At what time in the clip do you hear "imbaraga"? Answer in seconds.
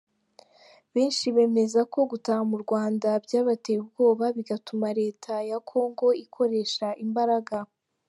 7.05-7.55